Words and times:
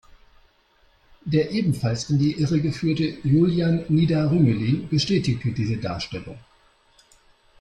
Der 1.25 1.51
ebenfalls 1.51 2.09
in 2.09 2.17
die 2.17 2.33
Irre 2.39 2.59
geführte 2.59 3.03
Julian 3.23 3.85
Nida-Rümelin 3.87 4.89
bestätigte 4.89 5.51
diese 5.51 5.77
Darstellung. 5.77 6.39